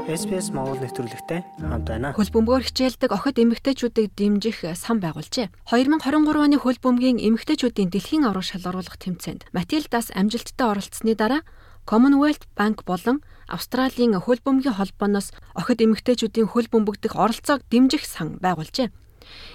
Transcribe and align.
SPS 0.00 0.48
Монгол 0.56 0.80
нэвтрүүлэгтэй 0.80 1.44
хамт 1.60 1.84
байна. 1.84 2.16
Хөл 2.16 2.32
бөмбөөр 2.32 2.64
хичээлдэг 2.64 3.12
охид 3.12 3.36
эмэгтэйчүүдийг 3.36 4.16
дэмжих 4.16 4.64
сан 4.72 5.04
байгуулжээ. 5.04 5.52
2023 5.68 6.08
оны 6.40 6.56
хөл 6.56 6.80
бөмбөгийн 6.80 7.20
эмэгтэйчүүдийн 7.20 7.92
дэлхийн 7.92 8.24
авраг 8.24 8.48
шалгаруулах 8.48 8.96
тэмцээнд 8.96 9.52
Матильдас 9.52 10.08
амжилттай 10.16 10.64
оролцсны 10.64 11.12
дараа 11.12 11.44
Commonwealth 11.84 12.48
Bank 12.56 12.88
болон 12.88 13.20
Австралийн 13.52 14.16
хөл 14.16 14.40
бөмбөгийн 14.40 14.80
холбооноос 14.80 15.36
охид 15.52 15.84
эмэгтэйчүүдийн 15.84 16.48
хөл 16.48 16.72
бөмбөгдөх 16.72 17.12
оролцоог 17.12 17.60
дэмжих 17.68 18.08
сан 18.08 18.40
байгуулжээ. 18.40 18.88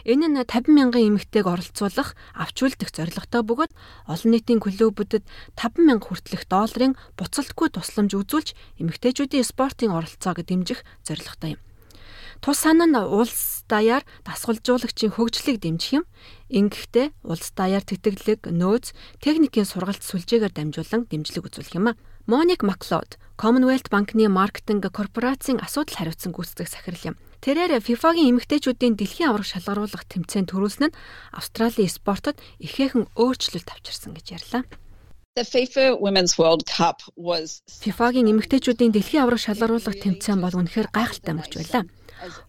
Энэ 0.06 0.28
нь 0.28 0.38
50 0.42 0.72
мянган 0.74 1.04
эмэгтэйг 1.16 1.46
оролцуулах 1.46 2.16
авч 2.34 2.58
үлдэх 2.64 2.90
зорилготой 2.94 3.42
бөгөөд 3.46 3.72
олон 4.08 4.32
нийтийн 4.32 4.60
клубүүдэд 4.64 5.24
5 5.56 5.88
мянга 5.88 6.08
хүртэлх 6.08 6.46
долларын 6.48 6.94
буцалтгүй 7.20 7.68
тусламж 7.74 8.12
үзүүлж 8.16 8.56
эмэгтэйчүүдийн 8.82 9.46
спортын 9.46 9.96
оролцоог 9.96 10.44
дэмжих 10.44 10.84
зорилготой 11.04 11.58
юм. 11.58 11.62
Тус 12.42 12.62
сан 12.62 12.78
нь 12.78 12.94
улс 12.94 13.66
даяар 13.66 14.06
дасгалжуулагчийн 14.22 15.16
хөгжлийг 15.18 15.58
дэмжих 15.58 16.02
юм. 16.02 16.06
Ингэхдээ 16.54 17.08
улс 17.26 17.50
даяар 17.58 17.82
тэтгэлэг, 17.82 18.54
нөөц, 18.54 18.94
техникийн 19.20 19.66
сургалт 19.66 20.06
сүлжээгээр 20.06 20.54
дамжуулан 20.54 21.10
дэмжлэг 21.10 21.50
үзүүлэх 21.50 21.78
юм 21.82 21.92
а. 21.92 21.98
Моник 22.30 22.62
Маклод 22.62 23.18
Commonwealth 23.42 23.90
банкны 23.90 24.30
маркетинг 24.30 24.86
корпорацийн 24.94 25.58
асуудал 25.66 25.98
хариуцсан 25.98 26.32
гүйцэтгэх 26.36 26.70
сахирал 26.70 27.14
юм. 27.14 27.16
Тэрээр 27.44 27.80
FIFA-гийн 27.80 28.34
эмэгтэйчүүдийн 28.34 28.98
дэлхийн 28.98 29.30
авраг 29.30 29.48
шалгаруулах 29.48 30.04
тэмцээн 30.10 30.50
төрүүлсэн 30.50 30.90
нь 30.90 30.98
Австралийн 31.38 31.92
спортод 31.92 32.42
ихээхэн 32.58 33.06
өөрчлөлт 33.14 33.70
авчирсан 33.70 34.18
гэж 34.18 34.26
ярьлаа. 34.42 34.64
The 35.38 35.46
FIFA 35.46 36.02
Women's 36.02 36.34
World 36.42 36.66
Cup 36.66 37.06
was 37.14 37.62
FIFA-гийн 37.70 38.26
эмэгтэйчүүдийн 38.34 38.90
дэлхийн 38.90 39.22
авраг 39.22 39.38
шалгаруулах 39.38 39.96
тэмцээн 40.02 40.42
бол 40.42 40.58
үнэхээр 40.58 40.90
гайхалтай 40.90 41.34
мөч 41.38 41.52
байлаа. 41.54 41.86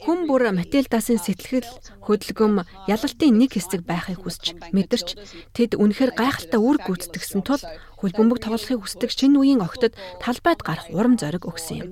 Хүн 0.02 0.28
бүр 0.28 0.50
Матильдасын 0.54 1.20
сэтгэл 1.20 1.68
хөдөлгөм 2.04 2.64
ялалтын 2.88 3.34
нэг 3.38 3.56
хэсэг 3.56 3.84
байхыг 3.84 4.24
хүсч 4.24 4.56
мэдэрч 4.72 5.08
тэд 5.56 5.76
үнэхээр 5.76 6.12
гайхалтай 6.16 6.60
үр 6.60 6.78
гүйцэтгсэн 6.82 7.42
тул 7.44 7.62
хөл 7.98 8.14
бөмбөг 8.14 8.38
тоглохыг 8.42 8.80
хүсдэг 8.84 9.10
шинэ 9.10 9.38
үеийн 9.38 9.64
охидод 9.66 9.94
талбайд 10.22 10.60
гарах 10.62 10.86
урам 10.94 11.18
зориг 11.18 11.44
өгсөн 11.44 11.76
юм. 11.82 11.88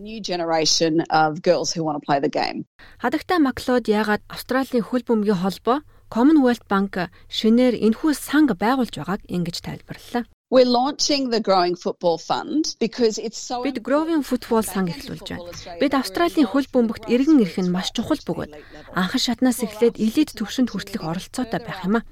Хадагтай 3.03 3.39
Маклод 3.43 3.85
яагаад 3.91 4.23
Австралийн 4.31 4.87
хөл 4.87 5.03
бөмбөгийн 5.03 5.43
холбоо 5.43 5.79
Commonwealth 6.07 6.65
Bank 6.71 7.11
шинээр 7.27 7.75
энэхүү 7.83 8.15
санг 8.15 8.55
байгуулж 8.55 8.95
байгааг 8.95 9.27
ингэж 9.27 9.57
тайлбарллаа. 9.67 10.25
We're 10.49 10.65
launching 10.65 11.31
the 11.31 11.41
Growing 11.41 11.75
Football 11.75 12.19
Fund 12.19 12.77
because 12.79 13.19
it's 13.19 13.37
so 13.37 13.65
Бид 13.65 13.83
Growing 13.83 14.23
Football 14.23 14.63
сан 14.63 14.87
эхлүүлж 14.87 15.27
байна. 15.27 15.51
Бид 15.83 15.91
Австралийн 15.99 16.47
хөл 16.47 16.71
бөмбөгт 16.71 17.11
иргэн 17.11 17.43
ирэх 17.43 17.59
нь 17.67 17.75
маш 17.75 17.91
чухал 17.91 18.23
бөгөөд 18.23 18.55
анхан 18.95 19.23
шатнаас 19.27 19.67
эхлээд 19.67 19.99
элит 19.99 20.39
төвшөнд 20.39 20.71
хүртэлх 20.71 21.03
оролцоотой 21.03 21.59
байх 21.67 21.83
юм 21.83 21.99
а. 21.99 22.07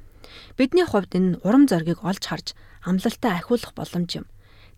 Бидний 0.59 0.83
хувьд 0.83 1.15
энэ 1.15 1.39
урам 1.47 1.71
зоригийг 1.71 2.03
олж 2.03 2.27
харж 2.27 2.59
амлалтаа 2.83 3.39
ахиулах 3.39 3.71
боломж 3.71 4.11
юм 4.19 4.27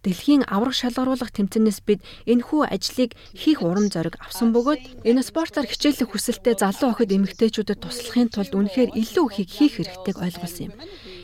дэлхийн 0.05 0.45
авраг 0.47 0.77
шалгаруулах 0.77 1.33
тэмцэнээс 1.33 1.81
бид 1.89 2.05
энэхүү 2.29 2.63
ажлыг 2.69 3.17
хийх 3.33 3.65
урам 3.65 3.89
зориг 3.89 4.21
авсан 4.21 4.53
бөгөөд 4.53 5.03
энэ 5.09 5.23
спортоор 5.25 5.67
хичээлэх 5.67 6.13
хүсэлтэй 6.13 6.55
залуу 6.61 6.93
охид 6.95 7.11
эмэгтэйчүүдэд 7.17 7.81
туслахын 7.81 8.29
тулд 8.31 8.53
үнэхээр 8.55 8.95
илүү 8.95 9.27
ихийг 9.33 9.51
хийх 9.51 9.75
хэрэгтэйг 9.81 10.17
ойлгуулсан 10.21 10.65
юм. 10.71 10.75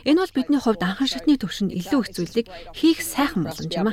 Энэ 0.04 0.20
бол 0.22 0.34
бидний 0.34 0.60
хувьд 0.62 0.82
анхан 0.82 1.08
шатны 1.08 1.38
төвшөнд 1.38 1.72
илүү 1.72 2.00
их 2.02 2.08
зүйлийг 2.16 2.46
хийх 2.74 2.98
сайхан 3.02 3.42
боломж 3.46 3.72
юм 3.72 3.86
а. 3.86 3.92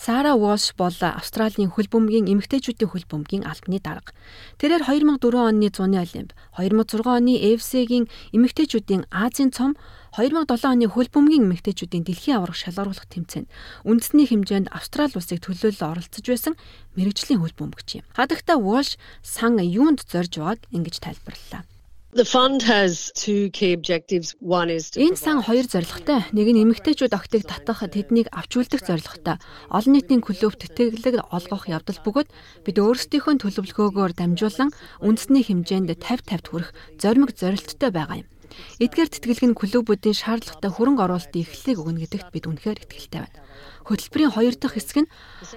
Сара 0.00 0.32
Волш 0.32 0.72
бол 0.78 0.94
Австралийн 0.96 1.68
хөл 1.68 1.90
бөмбөгийн 1.92 2.30
эмэгтэйчүүдийн 2.32 2.88
хөл 2.88 3.04
бөмбөгийн 3.10 3.44
албаны 3.44 3.84
дарга. 3.84 4.16
Тэрээр 4.56 4.86
2004 4.88 5.20
оны 5.36 5.68
зуны 5.68 6.00
олимп, 6.00 6.32
2006 6.56 7.04
оны 7.04 7.34
EFC-гийн 7.36 8.08
эмэгтэйчүүдийн 8.32 9.04
Азийн 9.12 9.52
цом, 9.52 9.76
2007 10.16 10.72
оны 10.72 10.86
хөл 10.88 11.10
бөмбөгийн 11.12 11.44
эмэгтэйчүүдийн 11.52 12.06
дэлхийн 12.08 12.38
аврах 12.40 12.56
шалгаруулах 12.56 13.12
тэмцээнд 13.12 13.52
үндэсний 13.84 14.24
хэмжээнд 14.30 14.72
Австрали 14.72 15.12
улсыг 15.12 15.44
төлөөлөл 15.44 15.84
оролцож 15.92 16.24
байсан 16.24 16.54
мэрэгжлийн 16.96 17.44
хөл 17.44 17.58
бөмбөгч 17.58 18.00
юм. 18.00 18.04
Хадагта 18.16 18.56
Волш 18.56 18.96
сан 19.20 19.60
юунд 19.60 20.06
зорж 20.08 20.32
байгааг 20.38 20.64
ингэж 20.72 20.96
тайлбарллаа. 21.02 21.68
The 22.12 22.24
fund 22.24 22.62
has 22.62 23.12
two 23.14 23.50
key 23.50 23.72
objectives. 23.72 24.34
One 24.40 24.68
is 24.68 24.90
to 24.90 24.98
Энэ 24.98 25.14
сан 25.14 25.46
хоёр 25.46 25.62
зорилготой. 25.70 26.26
Нэг 26.34 26.46
нь 26.50 26.62
эмэгтэйчүүд 26.66 27.14
охтыг 27.14 27.46
татах, 27.46 27.86
тэднийг 27.86 28.26
авч 28.34 28.58
үлдэх 28.58 28.82
зорилготой. 28.82 29.38
Олон 29.70 29.94
нийтийн 29.94 30.18
клуб 30.18 30.58
тэтгэлэг 30.58 31.22
олгох 31.30 31.70
явдал 31.70 32.02
бөгөөд 32.02 32.28
бид 32.66 32.76
өөрсдийнхөө 32.82 33.34
төлөвлөгөөгөөр 33.46 34.12
дамжуулан 34.18 34.74
үндэсний 35.06 35.46
хэмжээнд 35.46 35.94
50 36.02 36.26
50 36.26 36.50
хүрэх 36.50 36.70
зоримог 36.98 37.30
зорилттой 37.30 37.90
байгаа 37.94 38.26
юм. 38.26 38.28
Эдгээр 38.82 39.08
тэтгэлэг 39.12 39.46
нь 39.52 39.58
клубүүдийн 39.58 40.16
шаардлагатай 40.16 40.70
хөрөнгө 40.74 41.02
оруулалтын 41.06 41.42
эхлэлийг 41.46 41.78
өгнө 41.78 42.00
гэдэгт 42.02 42.28
бид 42.34 42.44
үнэхээр 42.50 42.82
итгэлтэй 42.82 43.20
байна. 43.22 43.38
Хөтөлбөрийн 43.86 44.34
хоёр 44.34 44.54
дахь 44.56 44.76
хэсэг 44.76 44.98
нь 45.04 45.10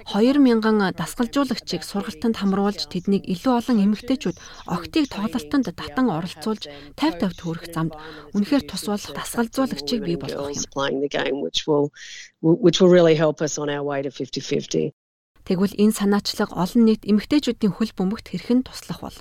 2000 0.06 0.94
дасгалжуулагчийг 0.96 1.82
сургалтанд 1.84 2.36
хамруулж 2.40 2.88
тэднийг 2.88 3.24
илүү 3.28 3.52
олон 3.58 3.78
эмэгтэйчүүд 3.84 4.36
октыг 4.68 5.04
тоглолтод 5.12 5.72
татан 5.72 6.06
оролцуулж 6.08 6.68
50 6.96 7.24
50 7.24 7.40
төгрөх 7.40 7.66
замд 7.72 7.92
үнэхээр 8.36 8.64
тус 8.68 8.84
болох 8.88 9.12
дасгалжуулагчийг 9.14 10.00
бий 10.04 10.16
болгох 10.16 10.52
юм. 10.52 11.90
which 12.44 12.80
will 12.80 12.92
really 12.92 13.16
help 13.16 13.40
us 13.40 13.56
on 13.56 13.68
our 13.70 13.82
way 13.82 14.02
to 14.02 14.10
50-50. 14.10 14.92
Тэгвэл 15.44 15.76
энэ 15.76 15.96
санаачлаг 15.96 16.50
олон 16.52 16.82
нийт 16.84 17.04
эмэгтэйчүүдийн 17.04 17.76
хөл 17.76 17.92
бөмбөгт 17.96 18.32
хэрхэн 18.32 18.64
туслах 18.64 19.00
бол? 19.00 19.18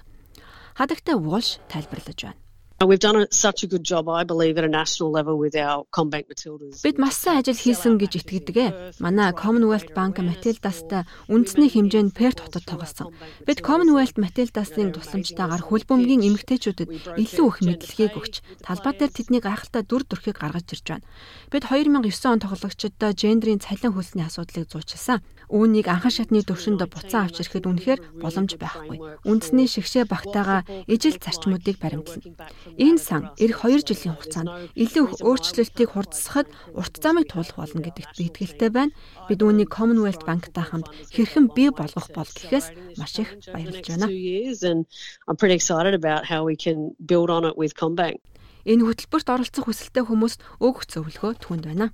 Хадагтай 0.76 1.16
Walsh 1.16 1.60
тайлбарлаж 1.72 2.20
байна. 2.24 2.40
We've 2.86 3.00
done 3.00 3.26
such 3.32 3.64
a 3.64 3.68
good 3.68 3.84
job, 3.84 4.10
I 4.10 4.24
believe, 4.26 4.58
at 4.58 4.66
a 4.66 4.68
national 4.68 5.10
level 5.10 5.38
with 5.38 5.56
our 5.56 5.86
Combank 5.92 6.28
Matildas. 6.28 6.82
Бид 6.84 7.00
маш 7.00 7.16
сайн 7.16 7.40
ажил 7.40 7.56
хийсэн 7.56 7.96
гэж 7.96 8.20
итгэдэг 8.20 8.58
ээ. 8.60 8.72
Манай 9.00 9.32
Commonwealth 9.32 9.96
Bank 9.96 10.20
Matildasтай 10.20 11.08
үндэсний 11.32 11.72
хэмжээнд 11.72 12.12
Perth 12.12 12.44
хотод 12.44 12.68
тоглосон. 12.68 13.16
Бид 13.48 13.64
Commonwealth 13.64 14.20
Matildas-ын 14.20 14.92
тусламжтайгаар 14.92 15.64
хөлбөмбөгийн 15.64 16.28
эмэгтэйчүүдэд 16.28 17.24
илүү 17.24 17.48
их 17.48 17.58
мэдлэгийг 17.64 18.14
өгч 18.20 18.36
талбай 18.60 18.94
дээр 19.00 19.16
тэдний 19.16 19.40
гайхалтай 19.40 19.88
дүр 19.88 20.04
төрхийг 20.04 20.44
гаргаж 20.44 20.68
ирж 20.76 20.84
байна. 20.84 21.08
Бид 21.56 21.64
2009 21.64 22.36
он 22.36 22.44
тоглогчдод 22.44 23.00
гендрийн 23.00 23.64
цалин 23.64 23.96
хөлсний 23.96 24.28
асуудлыг 24.28 24.68
зуучласан. 24.68 25.24
Үүнийг 25.48 25.88
анхан 25.88 26.12
шатны 26.12 26.42
төвшөнд 26.44 26.82
буцаан 26.90 27.30
авч 27.30 27.46
ирэхэд 27.46 27.70
үнэхээр 27.70 28.00
боломж 28.20 28.52
байхгүй. 28.58 28.98
Үндэсний 29.22 29.68
шигшээ 29.70 30.10
багтаага 30.10 30.66
ижил 30.90 31.20
зарчмуудыг 31.22 31.78
баримтлана. 31.78 32.50
Энэ 32.78 32.98
сан 32.98 33.30
эх 33.38 33.62
2 33.62 33.86
жилийн 33.86 34.18
хугацаанд 34.18 34.50
илүү 34.74 35.04
их 35.06 35.14
өөрчлөлтийг 35.22 35.90
хурдсахад 35.94 36.48
урт 36.74 36.96
замыг 37.04 37.30
туулах 37.30 37.58
болно 37.58 37.82
гэдэгт 37.86 38.18
би 38.18 38.24
итгэлтэй 38.30 38.70
байна. 38.74 38.96
Бид 39.30 39.40
үүнийг 39.46 39.70
Commonwealth 39.70 40.26
Bankтай 40.26 40.66
хамт 40.66 40.88
хэрхэн 41.14 41.54
бий 41.54 41.70
болгох 41.70 42.10
бол 42.16 42.26
гэхээс 42.26 42.98
маш 42.98 43.14
их 43.22 43.30
баярлж 43.54 43.86
байна. 43.94 44.10
Энэ 48.64 48.84
хөтөлбөрт 48.88 49.28
оролцох 49.28 49.66
хүсэлтэй 49.68 50.04
хүмүүст 50.08 50.40
өгөх 50.64 50.88
зөвлөгөө 50.88 51.32
түнд 51.44 51.68
байна. 51.68 51.92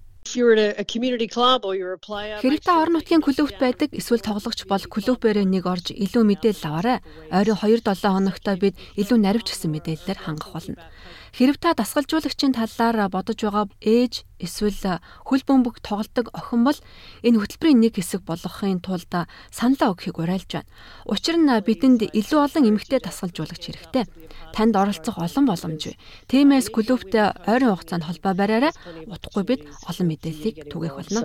Хэрэгтэй 2.46 2.76
орон 2.78 3.02
нутгийн 3.02 3.26
клубт 3.26 3.58
байдаг 3.58 3.90
эсвэл 3.98 4.22
тоглогч 4.22 4.70
бол 4.70 4.86
клубээрээ 4.86 5.48
нэг 5.50 5.66
орж 5.66 5.90
илүү 5.90 6.24
мэдээлэл 6.30 6.70
аваарай. 6.70 6.98
Ойрын 7.34 7.58
2-7 7.58 8.14
хоногтой 8.14 8.56
бид 8.62 8.76
илүү 9.02 9.18
наривчсан 9.18 9.74
мэдээллээр 9.74 10.20
хангах 10.22 10.54
болно. 10.54 10.78
Хэрв 11.34 11.58
та 11.58 11.74
дасгалжуулагчийн 11.74 12.54
талаар 12.54 13.10
бодож 13.10 13.42
байгаа 13.42 13.66
ээж 13.82 14.29
эсвэл 14.40 15.00
хөл 15.28 15.44
бөмбөг 15.46 15.84
тоглодог 15.84 16.32
охин 16.34 16.64
бол 16.64 16.80
энэ 17.24 17.40
хөтөлбөрийн 17.40 17.80
нэг 17.84 18.00
хэсэг 18.00 18.24
болгохын 18.24 18.80
тулд 18.80 19.12
саналаа 19.52 19.92
өгөхийг 19.94 20.18
уриалж 20.18 20.50
байна. 20.50 20.72
Учир 21.06 21.36
нь 21.38 21.52
бидэнд 21.52 22.16
илүү 22.16 22.40
олон 22.40 22.64
эмэгтэй 22.72 23.00
дасгалжуулагч 23.04 23.64
хэрэгтэй. 23.70 24.06
Танд 24.56 24.76
оролцох 24.76 25.20
олон 25.20 25.46
боломж. 25.46 25.94
Тиймээс 26.32 26.72
клубт 26.74 27.14
ойрын 27.14 27.76
хугацаанд 27.76 28.08
холбоо 28.08 28.34
бариарай. 28.34 28.74
Утгагүй 29.06 29.44
бид 29.44 29.62
олон 29.86 30.08
мэдээллийг 30.10 30.72
түгээх 30.72 30.96
болно. 30.96 31.20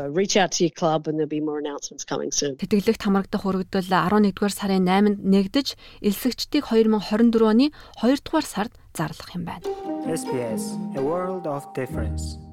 Тэтгэлэгт 2.61 3.03
хамрагдах 3.03 3.45
өргөдөл 3.49 3.89
11-р 3.89 4.53
сарын 4.53 4.85
8-нд 4.85 5.21
нэгдэж, 5.25 5.69
элсэгчдийг 6.05 6.69
2024 6.69 7.45
оны 7.45 7.73
2 8.03 8.25
дугаар 8.25 8.45
сард 8.45 8.73
зарлах 8.93 9.35
юм 9.35 9.45
байна. 9.49 9.65
SPS 10.05 10.77
A 10.97 11.01
World 11.01 11.47
of 11.47 11.65
Difference 11.73 12.44